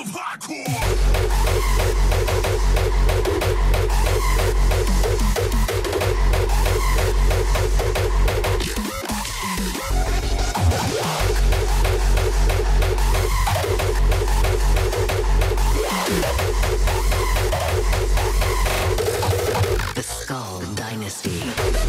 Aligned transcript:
of 0.00 0.06
hardcore. 0.06 0.64
The 19.94 20.02
Skull 20.02 20.62
Dynasty. 20.74 21.79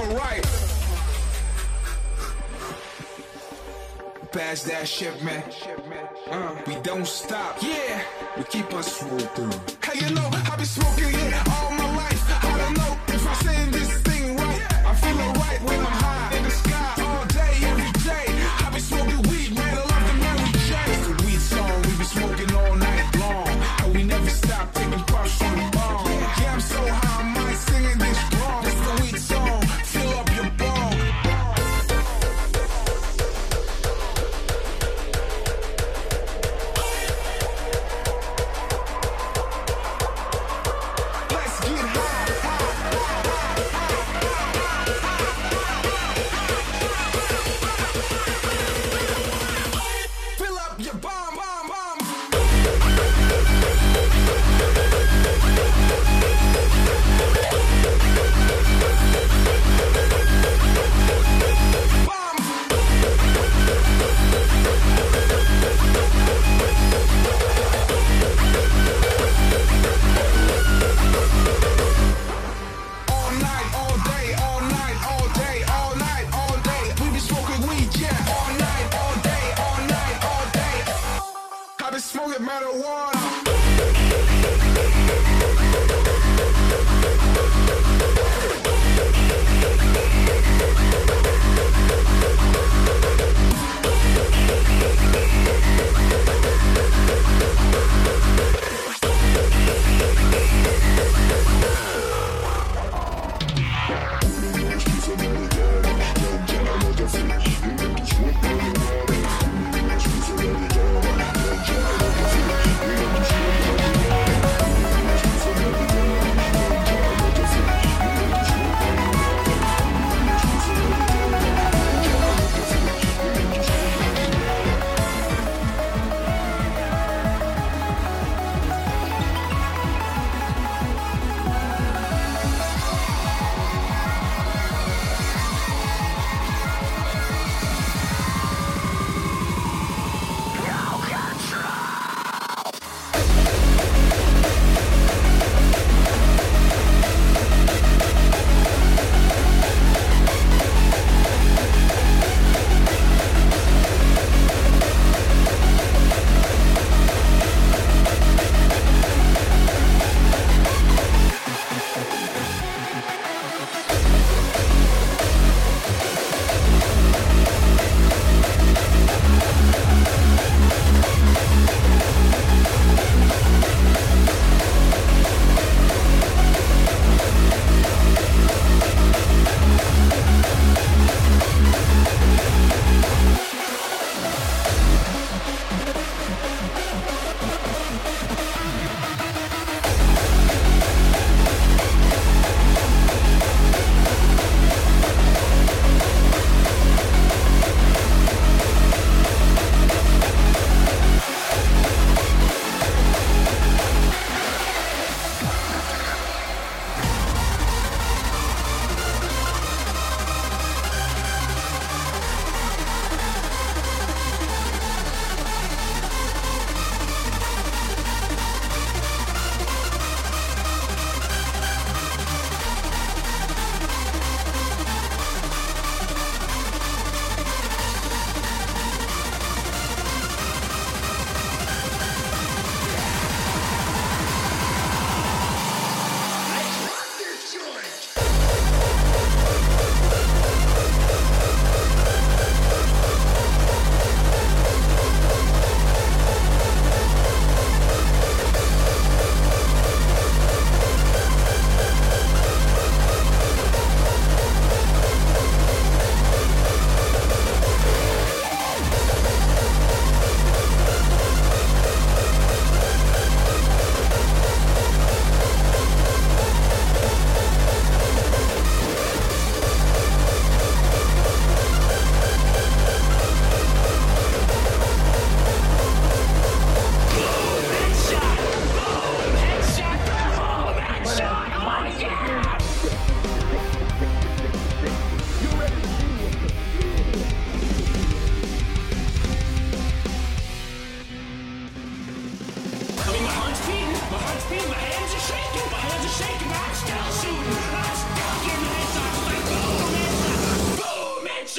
feel 0.00 0.16
right. 0.16 0.42
Pass 4.32 4.62
that 4.62 4.86
shipment. 4.86 5.44
Uh, 6.30 6.56
we 6.66 6.74
don't 6.82 7.06
stop, 7.06 7.58
yeah. 7.62 8.02
We 8.36 8.44
keep 8.44 8.72
on 8.72 8.82
smoking. 8.82 9.52
Hey, 9.82 10.06
you 10.06 10.14
know, 10.14 10.28
I've 10.32 10.56
been 10.56 10.66
smoking 10.66 11.08
it 11.08 11.48
all 11.48 11.70
my 11.72 11.96
life. 11.96 12.44
I 12.44 12.58
don't 12.58 12.76
know 12.76 12.98
if 13.08 13.26
I'm 13.26 13.34
saying 13.46 13.70
this 13.72 14.02
thing 14.02 14.36
right. 14.36 14.86
I 14.86 14.94
feel 14.94 15.18
alright 15.18 15.62
when 15.62 15.80
I. 15.80 15.89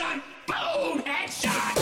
headshot, 0.01 0.21
boom, 0.47 1.03
headshot. 1.03 1.77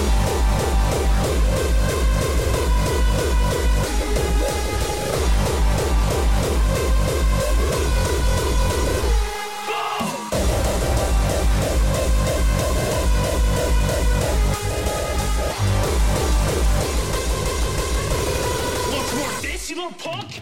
What, 19.12 19.42
this, 19.42 19.70
you 19.70 19.76
little 19.76 19.92
punk? 19.92 20.42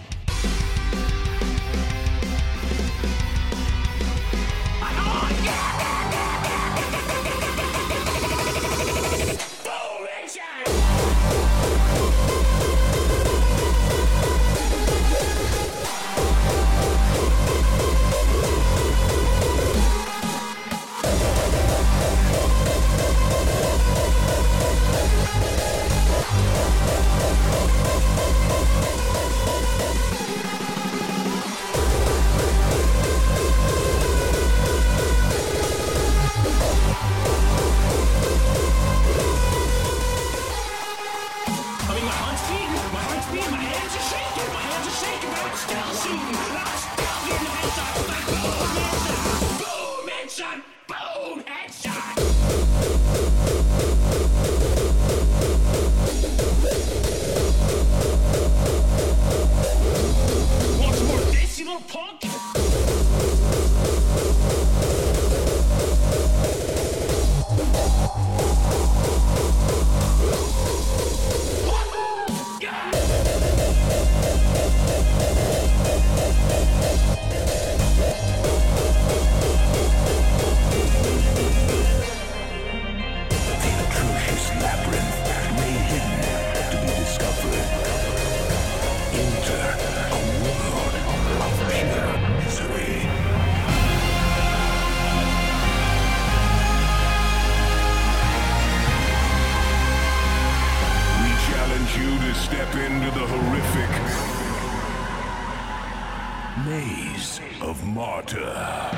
Maze 106.65 107.39
of 107.61 107.85
Martyr. 107.85 108.97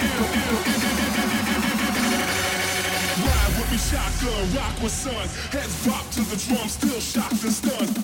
gun, 4.23 4.55
rock 4.55 4.81
with 4.81 4.91
sun. 4.91 5.27
Heads 5.51 5.87
bop 5.87 6.09
to 6.11 6.21
the 6.21 6.37
drum, 6.37 6.67
still 6.69 6.99
shocked 6.99 7.43
and 7.43 7.53
stunned. 7.53 8.00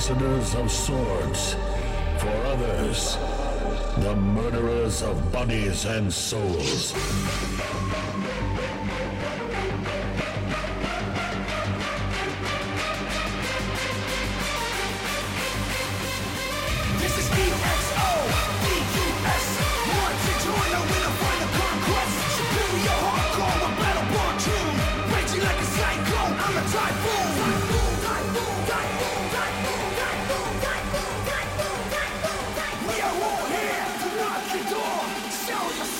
ambassadors 0.00 0.54
of 0.54 0.70
swords, 0.70 1.54
for 2.18 2.30
others, 2.46 3.18
the 3.98 4.16
murderers 4.16 5.02
of 5.02 5.30
bodies 5.30 5.84
and 5.84 6.10
souls. 6.10 6.94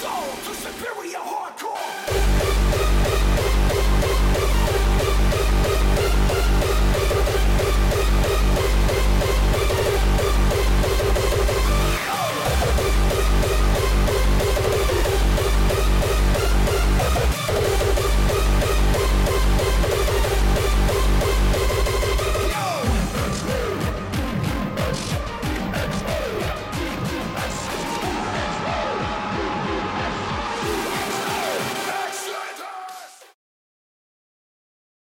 soul 0.01 0.33
to 0.47 0.55
superior. 0.55 1.10